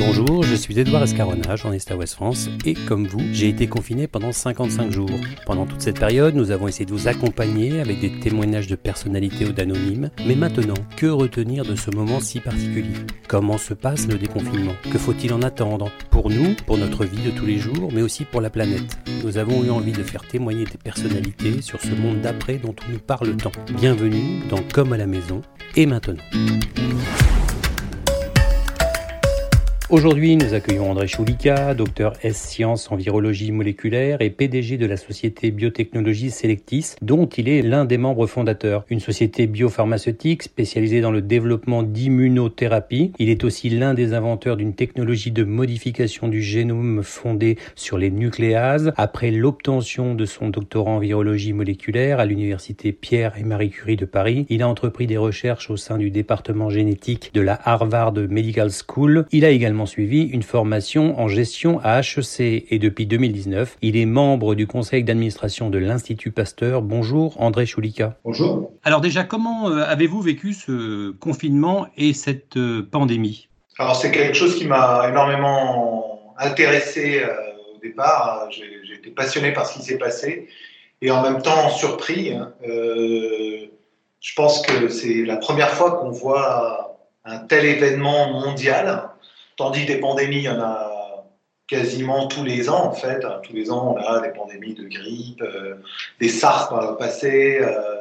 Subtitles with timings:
[0.00, 4.06] Bonjour, je suis Edouard Escarona, journaliste à Ouest France, et comme vous, j'ai été confiné
[4.06, 5.10] pendant 55 jours.
[5.44, 9.44] Pendant toute cette période, nous avons essayé de vous accompagner avec des témoignages de personnalités
[9.44, 10.10] ou d'anonymes.
[10.26, 12.94] Mais maintenant, que retenir de ce moment si particulier?
[13.28, 14.72] Comment se passe le déconfinement?
[14.90, 15.90] Que faut-il en attendre?
[16.10, 18.98] Pour nous, pour notre vie de tous les jours, mais aussi pour la planète.
[19.22, 22.92] Nous avons eu envie de faire témoigner des personnalités sur ce monde d'après dont on
[22.92, 23.52] nous parle tant.
[23.76, 25.42] Bienvenue dans Comme à la maison,
[25.76, 26.16] et maintenant.
[29.90, 34.96] Aujourd'hui, nous accueillons André Choulika, docteur S sciences en virologie moléculaire et PDG de la
[34.96, 38.84] société biotechnologie Selectis, dont il est l'un des membres fondateurs.
[38.88, 43.10] Une société biopharmaceutique spécialisée dans le développement d'immunothérapie.
[43.18, 48.12] Il est aussi l'un des inventeurs d'une technologie de modification du génome fondée sur les
[48.12, 48.92] nucléases.
[48.96, 54.04] Après l'obtention de son doctorat en virologie moléculaire à l'université Pierre et Marie Curie de
[54.04, 58.70] Paris, il a entrepris des recherches au sein du département génétique de la Harvard Medical
[58.70, 59.26] School.
[59.32, 64.06] Il a également suivi une formation en gestion à HEC et depuis 2019, il est
[64.06, 66.82] membre du conseil d'administration de l'Institut Pasteur.
[66.82, 68.16] Bonjour André Choulika.
[68.24, 68.72] Bonjour.
[68.82, 73.48] Alors déjà, comment euh, avez-vous vécu ce confinement et cette euh, pandémie?
[73.78, 77.34] Alors c'est quelque chose qui m'a énormément intéressé euh,
[77.76, 78.48] au départ.
[78.50, 80.48] J'ai été passionné par ce qui s'est passé
[81.02, 82.32] et en même temps surpris.
[82.32, 82.52] Hein.
[82.62, 89.09] je pense que c'est la première fois qu'on voit un tel événement mondial
[89.60, 91.26] Tandis que des pandémies, il y en a
[91.68, 93.22] quasiment tous les ans, en fait.
[93.42, 95.74] Tous les ans, on a des pandémies de grippe, euh,
[96.18, 97.58] des SARS par le passé.
[97.60, 97.96] Euh,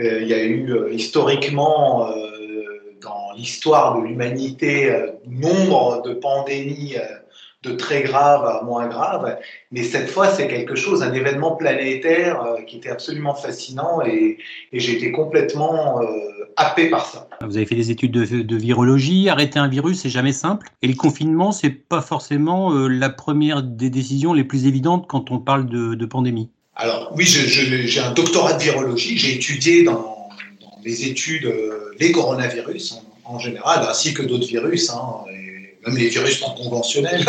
[0.00, 2.10] euh, il y a eu historiquement,
[3.00, 4.94] dans l'histoire de l'humanité,
[5.26, 6.96] nombre de pandémies
[7.62, 9.38] de très grave à moins grave.
[9.70, 14.38] Mais cette fois, c'est quelque chose, un événement planétaire euh, qui était absolument fascinant et,
[14.72, 16.06] j'ai été complètement euh,
[16.56, 17.28] happé par ça.
[17.40, 19.28] Vous avez fait des études de, virologie.
[19.28, 20.68] Arrêter un virus, c'est jamais simple.
[20.82, 25.30] Et le confinement, c'est pas forcément euh, la première des décisions les plus évidentes quand
[25.30, 26.50] on parle de, pandémie.
[26.74, 29.16] Alors oui, j'ai un doctorat de virologie.
[29.16, 30.28] J'ai étudié dans,
[30.60, 31.52] dans, mes études
[32.00, 34.90] les coronavirus en, général, ainsi que d'autres virus.
[34.90, 35.24] Hein,
[35.86, 37.24] même les virus non conventionnels,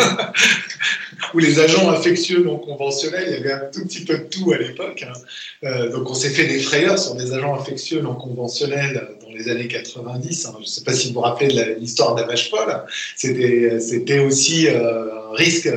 [1.34, 4.52] ou les agents infectieux non conventionnels, il y avait un tout petit peu de tout
[4.52, 5.04] à l'époque.
[5.06, 5.18] Hein.
[5.64, 9.48] Euh, donc on s'est fait des frayeurs sur des agents infectieux non conventionnels dans les
[9.48, 10.46] années 90.
[10.46, 10.52] Hein.
[10.58, 12.84] Je ne sais pas si vous vous rappelez de l'histoire d'Avage-Paul.
[13.16, 15.68] C'était aussi euh, un risque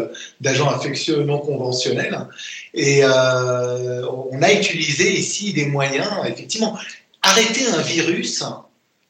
[0.42, 2.18] d'agents infectieux non conventionnels.
[2.74, 6.78] Et euh, on a utilisé ici des moyens, effectivement,
[7.24, 8.44] arrêter un virus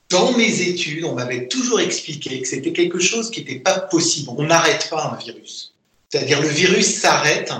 [0.09, 4.29] dans mes études, on m'avait toujours expliqué que c'était quelque chose qui n'était pas possible.
[4.37, 5.73] On n'arrête pas un virus.
[6.09, 7.51] C'est-à-dire le virus s'arrête,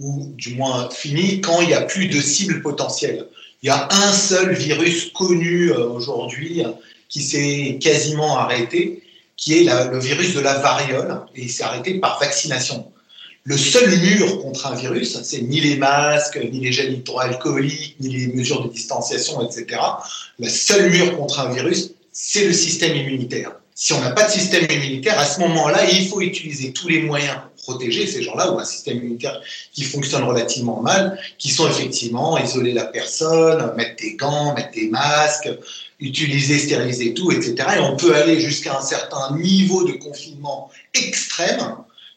[0.00, 3.28] ou du moins finit, quand il n'y a plus de cible potentielle.
[3.62, 6.62] Il y a un seul virus connu euh, aujourd'hui
[7.08, 9.02] qui s'est quasiment arrêté,
[9.36, 12.90] qui est le virus de la variole, et il s'est arrêté par vaccination.
[13.48, 18.08] Le seul mur contre un virus, c'est ni les masques, ni les gels hydroalcooliques, ni
[18.08, 19.80] les mesures de distanciation, etc.
[20.40, 23.52] Le seul mur contre un virus, c'est le système immunitaire.
[23.72, 27.02] Si on n'a pas de système immunitaire, à ce moment-là, il faut utiliser tous les
[27.02, 29.40] moyens pour protéger ces gens-là, ou un système immunitaire
[29.72, 34.88] qui fonctionne relativement mal, qui sont effectivement isoler la personne, mettre des gants, mettre des
[34.88, 35.50] masques,
[36.00, 37.54] utiliser, stériliser tout, etc.
[37.76, 41.76] Et on peut aller jusqu'à un certain niveau de confinement extrême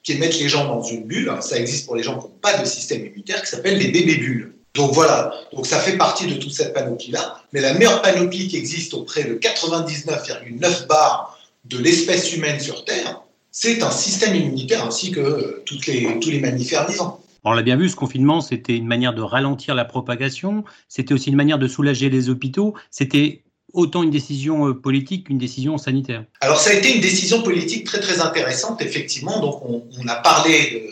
[0.09, 1.31] qui mettre les gens dans une bulle.
[1.41, 4.17] Ça existe pour les gens qui n'ont pas de système immunitaire, qui s'appelle les bébés
[4.17, 4.53] bulles.
[4.73, 7.41] Donc voilà, donc ça fait partie de toute cette panoplie-là.
[7.53, 13.21] Mais la meilleure panoplie qui existe auprès de 99,9 bars de l'espèce humaine sur Terre,
[13.51, 17.19] c'est un système immunitaire ainsi que euh, les, tous les mammifères vivants.
[17.43, 21.29] On l'a bien vu, ce confinement, c'était une manière de ralentir la propagation, c'était aussi
[21.29, 26.25] une manière de soulager les hôpitaux, c'était autant une décision euh, politique qu'une décision sanitaire
[26.41, 29.39] Alors ça a été une décision politique très très intéressante, effectivement.
[29.39, 30.87] Donc on, a parlé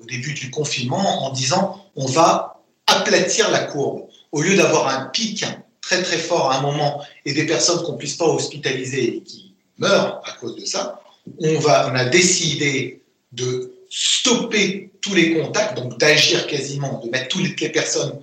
[0.00, 4.06] au début du confinement en disant on va aplatir la courbe.
[4.32, 5.44] Au lieu d'avoir un pic
[5.80, 9.22] très très fort à un moment et des personnes qu'on ne puisse pas hospitaliser et
[9.22, 11.00] qui meurent à cause de ça,
[11.38, 13.02] on, va, on a décidé
[13.32, 18.20] de stopper tous les contacts, donc d'agir quasiment, de mettre toutes les personnes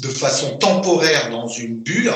[0.00, 2.12] de façon temporaire dans une bulle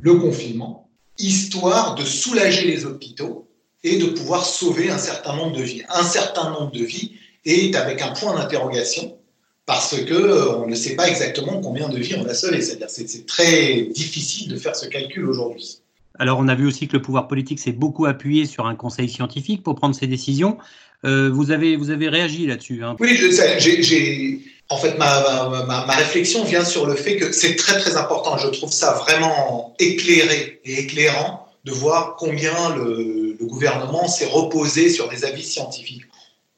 [0.00, 3.48] le confinement, histoire de soulager les hôpitaux
[3.84, 5.82] et de pouvoir sauver un certain nombre de vies.
[5.90, 7.12] Un certain nombre de vies
[7.44, 9.18] est avec un point d'interrogation
[9.66, 12.60] parce que euh, on ne sait pas exactement combien de vies on a sauvé.
[12.60, 15.78] C'est-à-dire c'est très difficile de faire ce calcul aujourd'hui.
[16.18, 19.08] Alors on a vu aussi que le pouvoir politique s'est beaucoup appuyé sur un conseil
[19.08, 20.58] scientifique pour prendre ses décisions.
[21.04, 22.84] Euh, vous, avez, vous avez réagi là-dessus.
[22.84, 22.96] Hein.
[23.00, 23.18] Oui,
[23.58, 24.40] j'ai,
[24.72, 28.38] en fait, ma, ma, réflexion vient sur le fait que c'est très très important.
[28.38, 34.88] Je trouve ça vraiment éclairé et éclairant de voir combien le, le gouvernement s'est reposé
[34.88, 36.04] sur des avis scientifiques.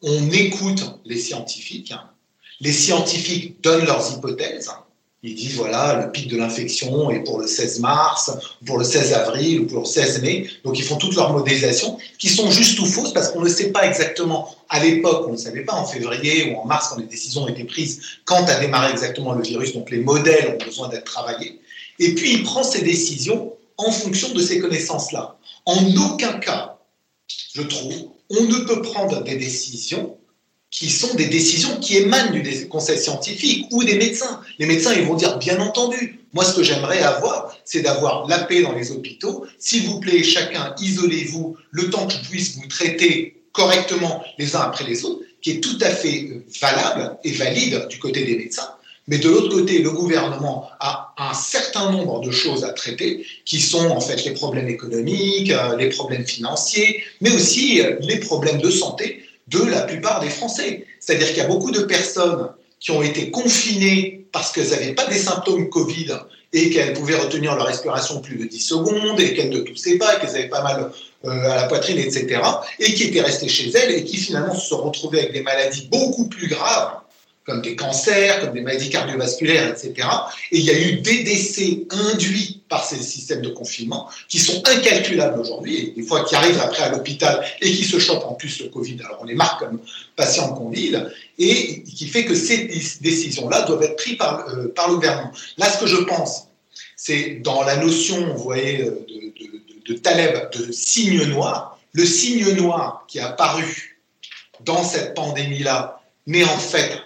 [0.02, 1.92] On écoute les scientifiques.
[2.60, 4.70] Les scientifiques donnent leurs hypothèses.
[5.26, 8.30] Ils disent voilà, le pic de l'infection est pour le 16 mars,
[8.66, 10.50] pour le 16 avril ou pour le 16 mai.
[10.64, 13.72] Donc ils font toutes leurs modélisations qui sont justes ou fausses parce qu'on ne sait
[13.72, 14.54] pas exactement.
[14.68, 17.48] À l'époque, on ne savait pas en février ou en mars quand les décisions ont
[17.48, 19.72] été prises quand a démarré exactement le virus.
[19.72, 21.58] Donc les modèles ont besoin d'être travaillés.
[21.98, 25.38] Et puis il prend ses décisions en fonction de ces connaissances-là.
[25.64, 26.76] En aucun cas,
[27.54, 30.18] je trouve, on ne peut prendre des décisions
[30.74, 34.40] qui sont des décisions qui émanent du conseil scientifique ou des médecins.
[34.58, 38.40] Les médecins, ils vont dire, bien entendu, moi, ce que j'aimerais avoir, c'est d'avoir la
[38.40, 39.46] paix dans les hôpitaux.
[39.60, 44.62] S'il vous plaît, chacun, isolez-vous le temps que je puisse vous traiter correctement les uns
[44.62, 48.36] après les autres, qui est tout à fait euh, valable et valide du côté des
[48.36, 48.70] médecins.
[49.06, 53.60] Mais de l'autre côté, le gouvernement a un certain nombre de choses à traiter, qui
[53.60, 58.60] sont en fait les problèmes économiques, euh, les problèmes financiers, mais aussi euh, les problèmes
[58.60, 60.86] de santé de la plupart des Français.
[61.00, 62.50] C'est-à-dire qu'il y a beaucoup de personnes
[62.80, 66.18] qui ont été confinées parce qu'elles n'avaient pas des symptômes Covid
[66.52, 70.16] et qu'elles pouvaient retenir leur respiration plus de 10 secondes et qu'elles ne toussaient pas,
[70.16, 70.90] qu'elles avaient pas mal
[71.24, 72.40] euh, à la poitrine, etc.
[72.78, 75.88] et qui étaient restées chez elles et qui finalement se sont retrouvées avec des maladies
[75.90, 77.00] beaucoup plus graves
[77.44, 80.08] comme des cancers, comme des maladies cardiovasculaires, etc.
[80.50, 84.62] Et il y a eu des décès induits par ces systèmes de confinement qui sont
[84.66, 88.62] incalculables aujourd'hui, des fois qui arrivent après à l'hôpital et qui se chopent en plus
[88.62, 88.96] le Covid.
[89.04, 89.78] Alors on les marque comme
[90.16, 92.66] patients qu'on et qui fait que ces
[93.00, 95.30] décisions-là doivent être prises par, euh, par le gouvernement.
[95.58, 96.48] Là, ce que je pense,
[96.96, 102.54] c'est dans la notion, vous voyez, de, de, de Taleb, de signe noir, le signe
[102.54, 104.00] noir qui est apparu
[104.64, 107.03] dans cette pandémie-là n'est en fait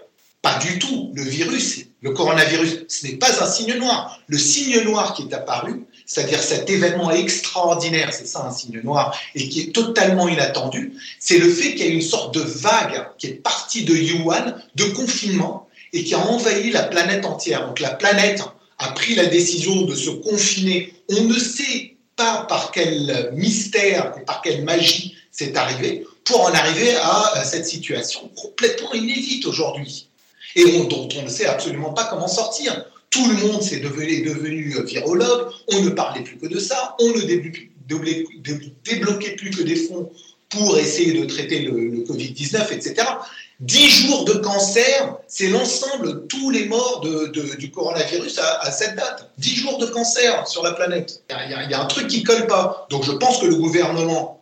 [0.57, 1.11] du tout.
[1.15, 4.21] Le virus, le coronavirus, ce n'est pas un signe noir.
[4.29, 9.19] Le signe noir qui est apparu, c'est-à-dire cet événement extraordinaire, c'est ça un signe noir,
[9.35, 13.09] et qui est totalement inattendu, c'est le fait qu'il y a une sorte de vague
[13.19, 17.67] qui est partie de Yuan, de confinement, et qui a envahi la planète entière.
[17.67, 18.43] Donc la planète
[18.79, 20.93] a pris la décision de se confiner.
[21.09, 26.53] On ne sait pas par quel mystère et par quelle magie c'est arrivé, pour en
[26.53, 30.08] arriver à cette situation complètement inédite aujourd'hui
[30.57, 32.85] et dont on ne sait absolument pas comment sortir.
[33.11, 37.23] Tout le monde s'est devenu, virologue, on ne parlait plus que de ça, on ne
[38.85, 40.11] débloquait plus que des fonds
[40.51, 43.07] pour essayer de traiter le, Covid-19, etc.
[43.61, 49.31] Dix jours de cancer, c'est l'ensemble tous les morts du coronavirus à, cette date.
[49.39, 51.23] Dix jours de cancer sur la planète.
[51.31, 52.87] Il y, a, un truc qui colle pas.
[52.91, 54.41] Donc je pense que le gouvernement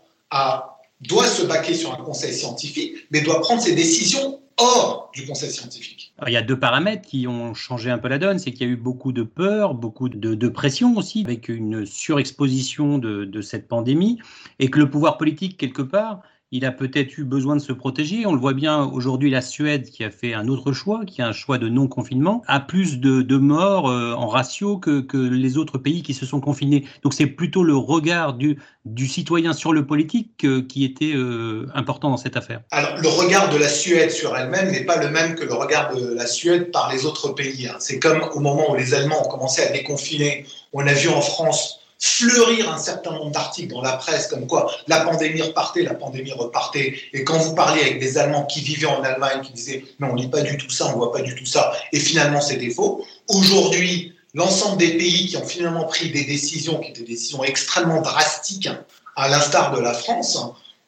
[1.01, 5.51] doit se baquer sur un conseil scientifique, mais doit prendre ses décisions hors du conseil
[5.51, 6.13] scientifique.
[6.27, 8.71] il y a deux paramètres qui ont changé un peu la donne, c'est qu'il y
[8.71, 13.69] a eu beaucoup de peur, beaucoup de, pression aussi, avec une surexposition de, de, cette
[13.69, 14.19] pandémie,
[14.59, 16.23] et que le pouvoir politique, quelque part,
[16.53, 18.25] il a peut-être eu besoin de se protéger.
[18.25, 21.27] On le voit bien aujourd'hui, la Suède, qui a fait un autre choix, qui a
[21.27, 26.03] un choix de non-confinement, a plus de, morts euh, en ratio que, les autres pays
[26.03, 26.85] qui se sont confinés.
[27.03, 31.67] Donc c'est plutôt le regard du, du citoyen sur le politique euh, qui était euh,
[31.75, 32.61] important dans cette affaire.
[32.71, 35.95] Alors le regard de la Suède sur elle-même n'est pas le même que le regard
[35.95, 37.69] de la Suède par les autres pays.
[37.69, 37.77] Hein.
[37.81, 41.21] C'est comme au moment où les Allemands ont commencé à déconfiner, on a vu en
[41.21, 45.95] France fleurir un certain nombre d'articles dans la presse comme quoi la pandémie repartait, la
[45.95, 46.95] pandémie repartait.
[47.13, 50.15] Et quand vous parliez avec des Allemands qui vivaient en Allemagne, qui disaient mais on
[50.15, 53.05] lit pas du tout ça, on voit pas du tout ça, et finalement c'était faux.
[53.29, 58.03] Aujourd'hui, l'ensemble des pays qui ont finalement pris des décisions qui étaient des décisions extrêmement
[58.03, 58.69] drastiques,
[59.17, 60.37] à l'instar de la France,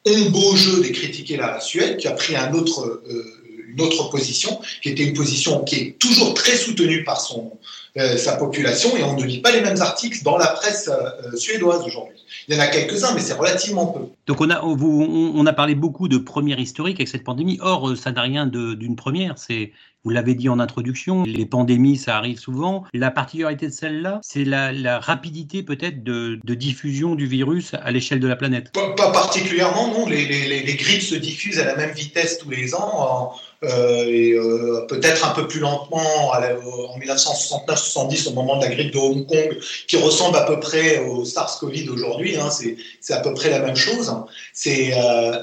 [0.05, 3.25] ont beau jeu de critiquer la Suède, qui a pris un autre, euh,
[3.67, 7.51] une autre position, qui était une position qui est toujours très soutenue par son,
[7.97, 11.35] euh, sa population et on ne lit pas les mêmes articles dans la presse euh,
[11.35, 12.23] suédoise aujourd'hui.
[12.47, 14.01] Il y en a quelques-uns, mais c'est relativement peu.
[14.27, 17.57] Donc on a, on a parlé beaucoup de première historique avec cette pandémie.
[17.61, 19.39] Or, euh, ça n'a rien d'une première.
[19.39, 19.71] C'est
[20.03, 22.85] vous l'avez dit en introduction, les pandémies, ça arrive souvent.
[22.93, 28.27] La particularité de celle-là, c'est la, rapidité peut-être de, diffusion du virus à l'échelle de
[28.27, 28.71] la planète.
[28.71, 30.07] Pas, particulièrement, non.
[30.07, 33.33] Les, les, grippes se diffusent à la même vitesse tous les ans.
[33.63, 38.93] Euh, et euh, peut-être un peu plus lentement en 1969-70 au moment de la grippe
[38.93, 42.37] de Hong Kong, qui ressemble à peu près au SARS-CoV d'aujourd'hui.
[42.37, 44.13] Hein, c'est à peu près la même chose.
[44.53, 45.41] C'est euh,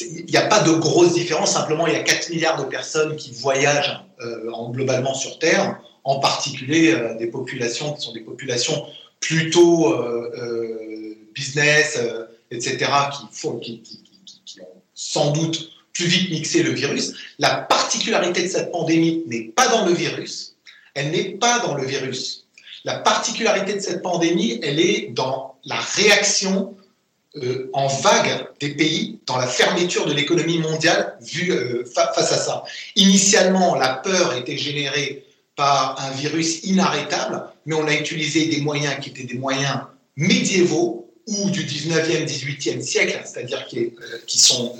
[0.00, 3.16] il n'y a pas de grosse différence, simplement il y a 4 milliards de personnes
[3.16, 4.00] qui voyagent
[4.52, 8.86] en, globalement sur Terre, en particulier des populations qui sont des populations
[9.20, 9.96] plutôt
[11.34, 11.98] business,
[12.50, 13.82] etc., qui, font, qui,
[14.60, 17.14] ont sans doute plus vite mixé le virus.
[17.38, 20.56] La particularité de cette pandémie n'est pas dans le virus,
[20.94, 22.46] elle n'est pas dans le virus.
[22.84, 26.76] La particularité de cette pandémie, elle est dans la réaction
[27.36, 32.38] euh, en vague des pays, dans la fermeture de l'économie mondiale vue euh, face à
[32.38, 32.64] ça.
[32.96, 38.94] Initialement, la peur était générée par un virus inarrêtable, mais on a utilisé des moyens
[39.02, 39.80] qui étaient des moyens
[40.16, 43.90] médiévaux ou du 19e, 18e siècle, c'est-à-dire qui, euh,
[44.26, 44.74] sont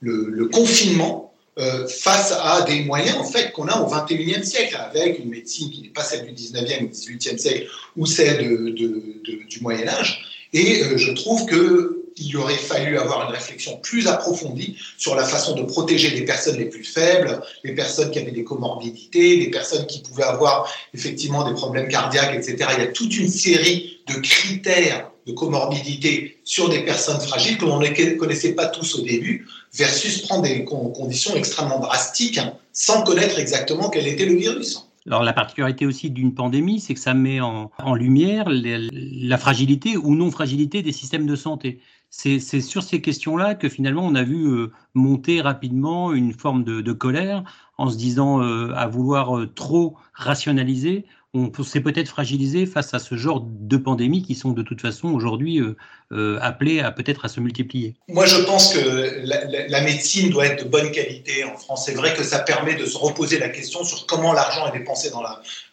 [0.00, 5.18] le, confinement, euh, face à des moyens en fait qu'on a au 21e siècle, avec
[5.18, 9.88] une médecine qui n'est pas celle du 19e ou 18e siècle ou celle du Moyen
[9.88, 10.31] Âge.
[10.52, 15.54] Et euh, je trouve qu'il aurait fallu avoir une réflexion plus approfondie sur la façon
[15.54, 19.86] de protéger les personnes les plus faibles, les personnes qui avaient des comorbidités, les personnes
[19.86, 22.56] qui pouvaient avoir effectivement des problèmes cardiaques, etc.
[22.76, 27.64] Il y a toute une série de critères de comorbidité sur des personnes fragiles que
[27.64, 32.40] l'on ne connaissait pas tous au début, versus prendre des conditions extrêmement drastiques
[32.72, 34.86] sans connaître exactement quel était le virus.
[35.06, 40.14] Alors la particularité aussi d'une pandémie, c'est que ça met en, lumière la fragilité ou
[40.14, 41.80] non-fragilité des systèmes de santé.
[42.10, 46.92] C'est sur ces questions-là que finalement on a vu euh, monter rapidement une forme de,
[46.92, 47.42] colère
[47.78, 52.98] en se disant euh, à vouloir euh, trop rationaliser, on s'est peut-être fragilisé face à
[52.98, 55.76] ce genre de pandémies qui sont de toute façon aujourd'hui euh,
[56.12, 57.94] euh, appelées à peut-être à se multiplier.
[58.08, 61.86] Moi, je pense que la, médecine doit être de bonne qualité en France.
[61.86, 65.10] C'est vrai que ça permet de se reposer la question sur comment l'argent est dépensé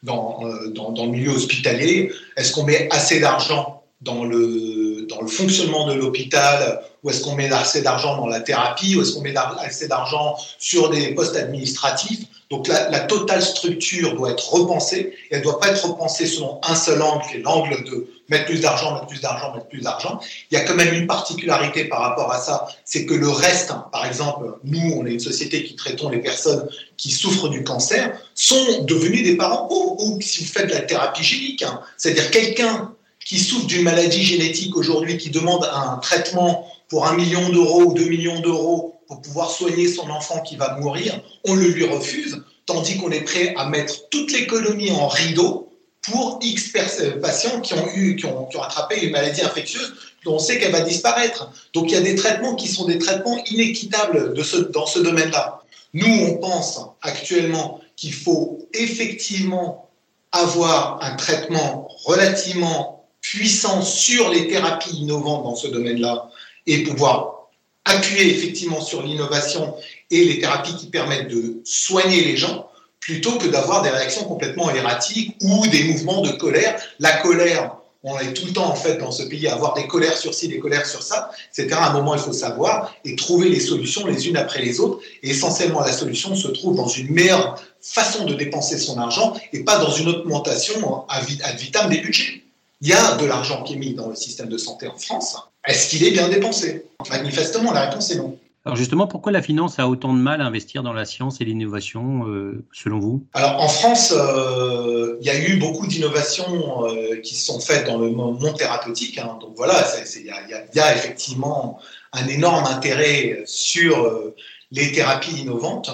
[0.01, 2.13] dans, euh, le milieu hospitalier.
[2.37, 7.35] Est-ce qu'on met assez d'argent dans le, dans le fonctionnement de l'hôpital ou est-ce qu'on
[7.35, 11.35] met assez d'argent dans la thérapie ou est-ce qu'on met assez d'argent sur des postes
[11.35, 16.25] administratifs donc la, totale structure doit être repensée et elle ne doit pas être repensée
[16.25, 19.67] selon un seul angle, qui est l'angle de mettre plus d'argent, mettre plus d'argent, mettre
[19.67, 20.19] plus d'argent.
[20.49, 23.69] Il y a quand même une particularité par rapport à ça, c'est que le reste,
[23.69, 27.63] hein, par exemple, nous, on est une société qui traitons les personnes qui souffrent du
[27.63, 32.31] cancer, sont devenus des parents, ou, si vous faites de la thérapie génique, hein, c'est-à-dire
[32.31, 32.95] quelqu'un
[33.25, 37.93] qui souffre d'une maladie génétique aujourd'hui, qui demande un traitement pour un million d'euros ou
[37.93, 42.43] deux millions d'euros pour pouvoir soigner son enfant qui va mourir, on le lui refuse,
[42.65, 45.69] tandis qu'on est prêt à mettre toute l'économie en rideau
[46.03, 50.39] pour X euh, patients qui ont, eu, qui ont, attrapé une maladie infectieuse dont on
[50.39, 51.51] sait qu'elle va disparaître.
[51.73, 54.33] Donc il y a des traitements qui sont des traitements inéquitables
[54.71, 55.61] dans ce domaine-là.
[55.93, 59.89] Nous, on pense actuellement qu'il faut effectivement
[60.31, 62.98] avoir un traitement relativement
[63.31, 66.31] puissant sur les thérapies innovantes dans ce domaine-là
[66.65, 67.49] et pouvoir
[67.85, 69.75] appuyer effectivement sur l'innovation
[70.09, 72.67] et les thérapies qui permettent de soigner les gens,
[72.99, 76.81] plutôt que d'avoir des réactions complètement erratiques ou des mouvements de colère.
[76.97, 79.85] La colère, on est tout le temps en fait dans ce pays à avoir des
[79.85, 81.77] colères sur ci, des colères sur ça, etc.
[81.79, 85.01] À un moment, il faut savoir et trouver les solutions les unes après les autres.
[85.21, 89.63] Et essentiellement, la solution se trouve dans une meilleure façon de dépenser son argent et
[89.63, 92.41] pas dans une augmentation ad vitam des budgets.
[92.81, 95.37] Il y a de l'argent qui est mis dans le système de santé en France.
[95.67, 96.85] Est-ce qu'il est bien dépensé?
[97.09, 98.37] Manifestement, la réponse est non.
[98.65, 101.45] Alors justement, pourquoi la finance a autant de mal à investir dans la science et
[101.45, 103.25] l'innovation, euh, selon vous?
[103.33, 107.97] Alors en France, euh, il y a eu beaucoup d'innovations euh, qui sont faites dans
[107.97, 109.17] le monde thérapeutique.
[109.17, 109.37] Hein.
[109.41, 109.75] donc voilà,
[110.15, 111.79] il y, y, a effectivement
[112.13, 114.33] un énorme intérêt sur
[114.71, 115.89] les thérapies innovantes.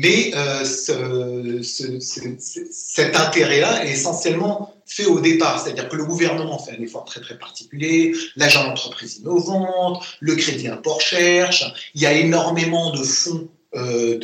[0.00, 1.82] Mais euh, ce, ce,
[2.70, 7.20] cet intérêt-là est essentiellement fait au départ, c'est-à-dire que le gouvernement fait un effort très
[7.20, 11.64] très particulier, l'agent d'entreprise innovante, le crédit import cherche,
[11.96, 14.20] il y a énormément de fonds euh,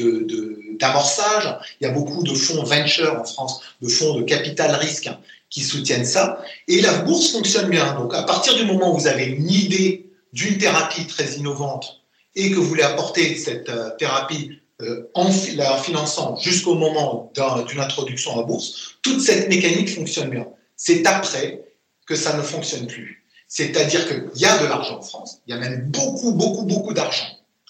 [0.78, 5.10] d'amorçage, il y a beaucoup de fonds venture en France, de fonds de capital risque
[5.50, 7.94] qui soutiennent ça, et la bourse fonctionne bien.
[7.94, 12.00] Donc à partir du moment où vous avez une idée d'une thérapie très innovante
[12.36, 18.40] et que vous voulez apporter cette euh, thérapie euh, en finançant jusqu'au moment d'une introduction
[18.40, 20.48] à bourse, toute cette mécanique fonctionne bien.
[20.76, 21.62] C'est après
[22.06, 23.24] que ça ne fonctionne plus.
[23.46, 26.92] C'est-à-dire qu'il y a de l'argent en France, il y a même beaucoup, beaucoup, beaucoup
[26.92, 27.26] d'argent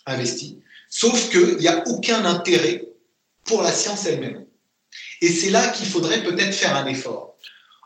[0.06, 2.84] investi, sauf qu'il n'y a aucun intérêt
[3.44, 4.46] pour la science elle-même.
[5.20, 7.36] Et c'est là qu'il faudrait peut-être faire un effort.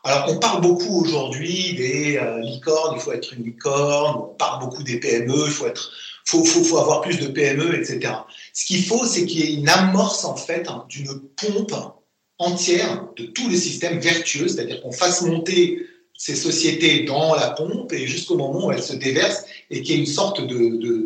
[0.08, 4.60] Alors, on parle beaucoup aujourd'hui des euh, licornes, il faut être une licorne, on parle
[4.60, 5.92] beaucoup des PME, il faut être
[6.24, 8.14] faut, faut, faut, avoir plus de PME, etc.
[8.54, 11.74] Ce qu'il faut, c'est qu'il y ait une amorce, en fait, hein, d'une pompe
[12.38, 15.86] entière de tous les systèmes vertueux, c'est-à-dire qu'on fasse monter
[16.16, 19.98] ces sociétés dans la pompe et jusqu'au moment où elles se déversent et qu'il y
[19.98, 21.04] ait une sorte de,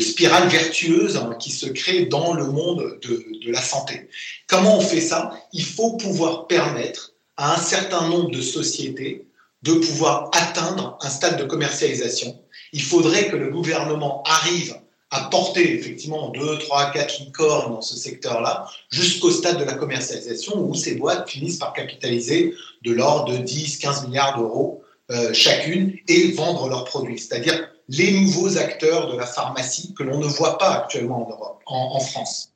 [0.00, 4.08] spirale vertueuse hein, qui se crée dans le monde de, la santé.
[4.48, 5.32] Comment on fait ça?
[5.52, 9.26] Il faut pouvoir permettre à un certain nombre de sociétés
[9.62, 12.40] de pouvoir atteindre un stade de commercialisation.
[12.72, 14.74] Il faudrait que le gouvernement arrive
[15.10, 20.58] à porter effectivement 2, 3, 4 licornes dans ce secteur-là jusqu'au stade de la commercialisation
[20.58, 25.96] où ces boîtes finissent par capitaliser de l'ordre de 10, 15 milliards d'euros euh, chacune
[26.08, 27.18] et vendre leurs produits.
[27.18, 31.62] C'est-à-dire les nouveaux acteurs de la pharmacie que l'on ne voit pas actuellement en Europe,
[31.66, 32.50] en, France.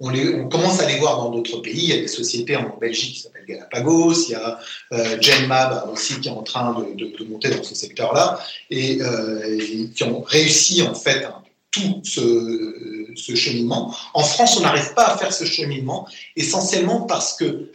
[0.00, 0.10] On,
[0.48, 1.84] commence à les voir dans d'autres pays.
[1.84, 4.26] Il y a des sociétés en Belgique qui s'appellent Galapagos.
[4.28, 4.58] Il y a
[4.92, 8.38] euh, Genmab aussi qui est en train de, monter dans ce secteur-là
[8.70, 13.94] et euh, qui ont réussi en fait hein, tout ce, ce, cheminement.
[14.12, 16.06] En France, on n'arrive pas à faire ce cheminement
[16.36, 17.70] essentiellement parce que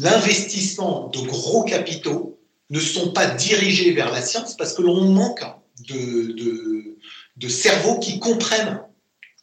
[0.00, 2.38] l'investissement de gros capitaux
[2.70, 5.42] ne sont pas dirigés vers la science parce que l'on manque
[5.80, 8.80] de, cerveaux qui comprennent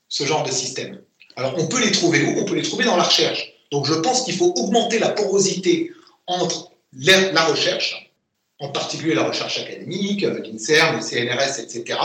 [0.10, 1.02] ce genre de système.
[1.36, 2.40] Alors on peut les trouver où?
[2.40, 3.54] On peut les trouver dans la recherche.
[3.72, 5.92] Donc je pense qu'il faut augmenter la porosité
[6.28, 8.12] entre la recherche,
[8.60, 12.00] en particulier la recherche académique, l'INSERM, le CNRS, etc.,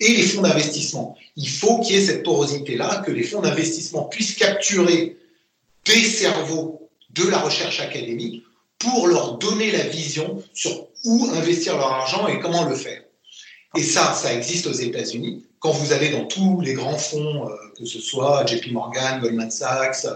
[0.00, 1.16] et les fonds d'investissement.
[1.36, 5.16] Il faut qu'il y ait cette porosité-là, que les fonds d'investissement puissent capturer
[5.84, 8.42] des cerveaux de la recherche académique
[8.78, 13.01] pour leur donner la vision sur où investir leur argent et comment le faire.
[13.76, 15.44] Et ça, ça existe aux États-Unis.
[15.58, 19.50] Quand vous allez dans tous les grands fonds, euh, que ce soit JP Morgan, Goldman
[19.50, 20.06] Sachs,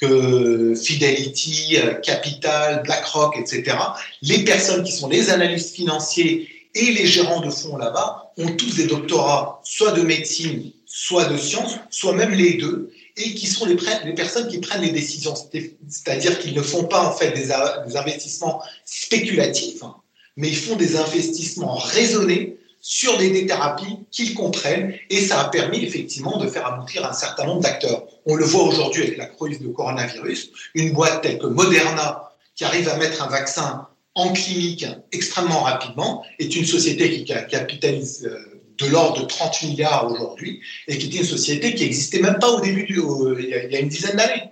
[0.00, 3.76] que Fidelity, Capital, BlackRock, etc.,
[4.22, 8.76] les personnes qui sont les analystes financiers et les gérants de fonds là-bas ont tous
[8.76, 13.66] des doctorats, soit de médecine, soit de sciences, soit même les deux, et qui sont
[13.66, 13.76] les,
[14.14, 15.34] personnes qui prennent les décisions.
[15.34, 17.52] C'est-à-dire qu'ils ne font pas en fait des
[17.96, 19.82] investissements spéculatifs,
[20.36, 25.84] mais ils font des investissements raisonnés sur des, thérapies qu'ils comprennent et ça a permis
[25.84, 28.04] effectivement de faire aboutir un certain nombre d'acteurs.
[28.26, 32.64] On le voit aujourd'hui avec la crise de coronavirus, une boîte telle que Moderna qui
[32.64, 38.60] arrive à mettre un vaccin en clinique extrêmement rapidement est une société qui capitalise euh,
[38.78, 42.50] de l'ordre de 30 milliards aujourd'hui et qui était une société qui n'existait même pas
[42.50, 44.50] au début il, y a, une dizaine d'années.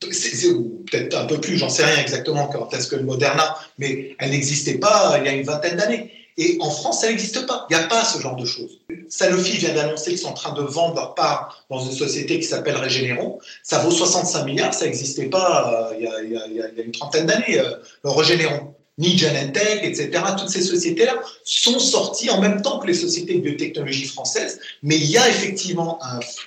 [0.00, 4.78] Peut-être un peu plus, j'en sais rien exactement quand est-ce que Moderna, mais elle n'existait
[4.78, 6.10] pas il y a une vingtaine d'années.
[6.40, 7.66] Et en France, ça n'existe pas.
[7.68, 8.78] Il n'y a pas ce genre de choses.
[9.10, 12.46] Sanofi vient d'annoncer qu'ils sont en train de vendre leur part dans une société qui
[12.46, 13.38] s'appelle Regeneron.
[13.62, 16.06] Ça vaut 65 milliards, ça n'existait pas il, y
[16.38, 17.74] a, une trentaine d'années, euh,
[18.04, 18.74] Regeneron.
[18.96, 20.10] Ni Genentech, etc.
[20.38, 24.96] Toutes ces sociétés-là sont sorties en même temps que les sociétés de biotechnologie françaises, mais
[24.96, 25.98] il y a effectivement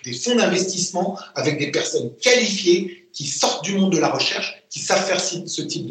[0.06, 4.80] des fonds d'investissement avec des personnes qualifiées qui sortent du monde de la recherche, qui
[4.80, 5.88] savent faire ce type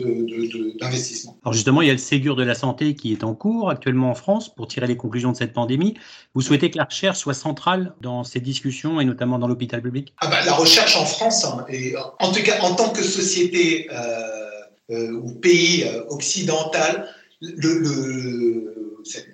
[0.79, 1.39] d'investissement.
[1.45, 4.11] Alors justement, il y a le Ségur de la santé qui est en cours actuellement
[4.11, 5.95] en France pour tirer les conclusions de cette pandémie.
[6.35, 10.13] Vous souhaitez que la recherche soit centrale dans ces discussions et notamment dans l'hôpital public?
[10.21, 13.89] Ah bah, La recherche en France, hein, et en tout cas en tant que société
[13.93, 14.51] euh,
[14.91, 17.09] euh, ou pays euh, occidental,
[17.41, 19.29] le, cette,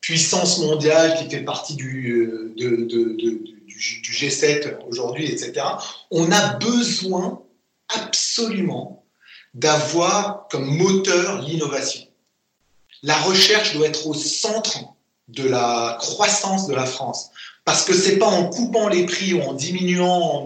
[0.00, 5.66] puissance mondiale qui fait partie du, de, du, G7 aujourd'hui, etc.,
[6.10, 7.42] on a besoin
[7.88, 9.04] absolument
[9.54, 12.02] d'avoir comme moteur l'innovation.
[13.02, 14.78] La recherche doit être au centre
[15.28, 17.30] de la croissance de la France.
[17.64, 20.44] Parce que c'est pas en coupant les prix ou en diminuant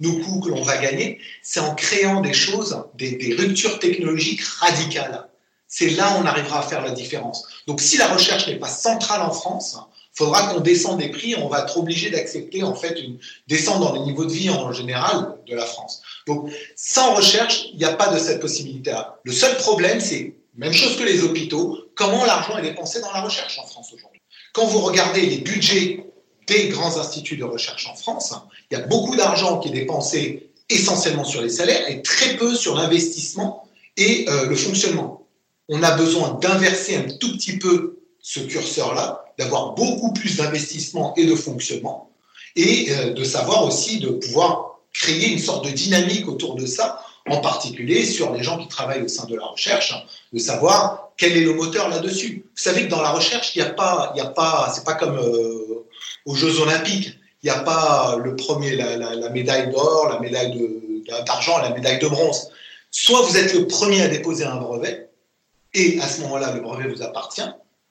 [0.00, 4.42] nos, coûts que l'on va gagner, c'est en créant des choses, des, des ruptures technologiques
[4.42, 5.28] radicales.
[5.66, 7.44] C'est là où on arrivera à faire la différence.
[7.66, 9.76] Donc si la recherche n'est pas centrale en France,
[10.14, 13.92] faudra qu'on descende des prix, on va être obligé d'accepter en fait une descente dans
[13.94, 16.02] les niveaux de vie en général de la France.
[16.26, 19.18] Donc sans recherche, il n'y a pas de cette possibilité-là.
[19.24, 23.22] Le seul problème, c'est même chose que les hôpitaux, comment l'argent est dépensé dans la
[23.22, 24.20] recherche en France aujourd'hui.
[24.52, 26.06] Quand vous regardez les budgets
[26.46, 28.32] des grands instituts de recherche en France,
[28.70, 32.54] il y a beaucoup d'argent qui est dépensé essentiellement sur les salaires et très peu
[32.54, 35.26] sur l'investissement et euh, le fonctionnement.
[35.68, 41.26] On a besoin d'inverser un tout petit peu ce curseur-là d'avoir beaucoup plus d'investissement et
[41.26, 42.10] de fonctionnement,
[42.56, 47.00] et euh, de savoir aussi de pouvoir créer une sorte de dynamique autour de ça,
[47.28, 49.94] en particulier sur les gens qui travaillent au sein de la recherche,
[50.32, 52.44] de savoir quel est le moteur là-dessus.
[52.44, 54.94] Vous savez que dans la recherche, il n'y a pas, il a pas, c'est pas
[54.94, 55.86] comme euh,
[56.26, 57.18] aux Jeux Olympiques.
[57.42, 60.58] Il n'y a pas le premier, la, la médaille d'or, la médaille
[61.26, 62.50] d'argent, la médaille de bronze.
[62.90, 65.10] Soit vous êtes le premier à déposer un brevet,
[65.74, 67.42] et à ce moment-là, le brevet vous appartient,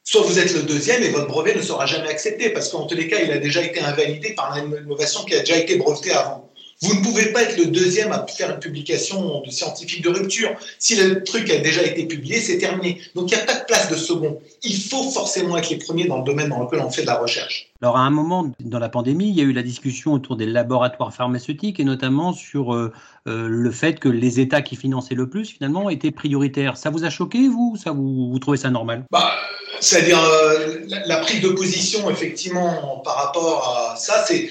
[0.03, 2.95] soit vous êtes le deuxième et votre brevet ne sera jamais accepté parce qu'en tous
[2.95, 6.52] les cas, il a déjà été invalidé par l'innovation qui a déjà été brevetée avant.
[6.83, 10.51] Vous ne pouvez pas être le deuxième à faire une publication de scientifique de rupture.
[10.79, 12.99] Si le truc a déjà été publié, c'est terminé.
[13.15, 14.41] Donc il n'y a pas de place de second.
[14.63, 17.17] Il faut forcément être les premiers dans le domaine dans lequel on fait de la
[17.17, 17.69] recherche.
[17.81, 20.45] Alors à un moment dans la pandémie, il y a eu la discussion autour des
[20.45, 22.91] laboratoires pharmaceutiques et notamment sur euh,
[23.27, 26.75] euh, le fait que les États qui finançaient le plus finalement étaient prioritaires.
[26.75, 27.77] Ça vous a choqué, vous?
[27.81, 29.05] Ça vous, vous trouvez ça normal?
[29.09, 29.31] Bah,
[29.79, 34.49] C'est-à-dire euh, la, la prise de position effectivement par rapport à ça, c'est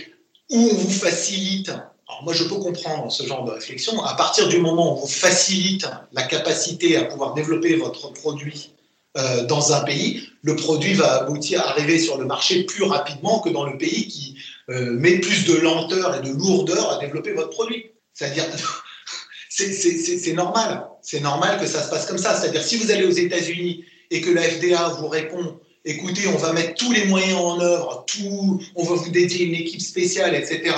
[0.50, 1.72] où on vous facilite
[2.08, 4.02] alors moi, je peux comprendre ce genre de réflexion.
[4.02, 8.72] À partir du moment où vous facilite la capacité à pouvoir développer votre produit
[9.16, 13.40] euh, dans un pays, le produit va aboutir à arriver sur le marché plus rapidement
[13.40, 14.36] que dans le pays qui
[14.70, 17.90] euh, met plus de lenteur et de lourdeur à développer votre produit.
[18.14, 18.44] C'est-à-dire,
[19.48, 20.86] c'est normal.
[21.02, 22.34] C'est normal que ça se passe comme ça.
[22.34, 26.52] C'est-à-dire, si vous allez aux États-Unis et que la FDA vous répond écoutez, on va
[26.52, 30.74] mettre tous les moyens en œuvre, tout, on va vous dédier une équipe spéciale, etc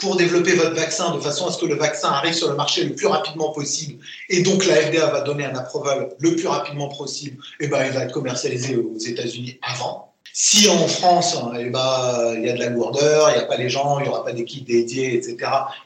[0.00, 2.84] pour développer votre vaccin de façon à ce que le vaccin arrive sur le marché
[2.84, 6.88] le plus rapidement possible et donc la FDA va donner un approval le plus rapidement
[6.88, 10.12] possible, et eh ben, il va être commercialisé aux États-Unis avant.
[10.32, 13.56] Si en France, eh ben, il y a de la lourdeur, il n'y a pas
[13.56, 15.36] les gens, il n'y aura pas d'équipe dédiée, etc.,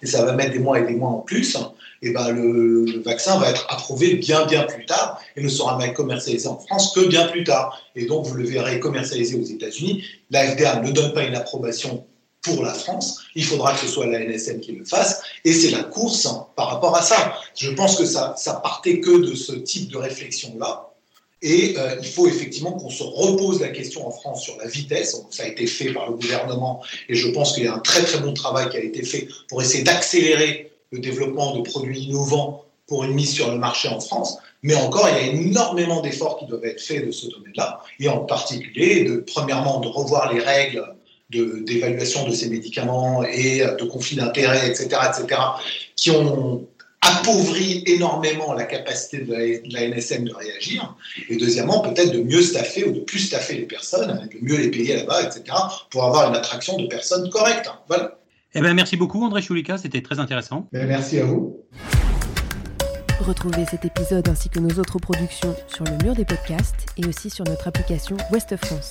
[0.02, 2.84] et ça va mettre des mois et des mois en plus, et eh ben, le,
[2.84, 6.58] le, vaccin va être approuvé bien, bien plus tard et ne sera même commercialisé en
[6.58, 7.80] France que bien plus tard.
[7.96, 10.04] Et donc, vous le verrez commercialisé aux États-Unis.
[10.30, 12.04] La FDA ne donne pas une approbation
[12.44, 15.70] pour la France, il faudra que ce soit la NSM qui le fasse, et c'est
[15.70, 17.34] la course par rapport à ça.
[17.56, 20.90] Je pense que ça, ça partait que de ce type de réflexion-là,
[21.42, 25.20] et euh, il faut effectivement qu'on se repose la question en France sur la vitesse.
[25.30, 28.02] ça a été fait par le gouvernement, et je pense qu'il y a un très
[28.02, 32.64] très bon travail qui a été fait pour essayer d'accélérer le développement de produits innovants
[32.86, 34.38] pour une mise sur le marché en France.
[34.62, 38.08] Mais encore, il y a énormément d'efforts qui doivent être faits de ce domaine-là, et
[38.08, 40.82] en particulier, de, premièrement, de revoir les règles
[41.30, 45.40] d'évaluation de, ces médicaments et de conflits d'intérêts, etc., etc.,
[45.96, 46.66] qui ont
[47.00, 49.32] appauvri énormément la capacité de
[49.72, 50.96] la, NSM de réagir,
[51.28, 54.70] et deuxièmement, peut-être de mieux staffer ou de plus staffer les personnes, de mieux les
[54.70, 55.42] payer là-bas, etc.,
[55.90, 57.70] pour avoir une attraction de personnes correctes.
[57.88, 58.18] Voilà.
[58.54, 60.68] Eh ben, merci beaucoup, André Choulika, c'était très intéressant.
[60.72, 61.58] Ben, merci à vous.
[63.20, 67.30] Retrouvez cet épisode ainsi que nos autres productions sur le mur des podcasts et aussi
[67.30, 68.90] sur notre application Ouest France.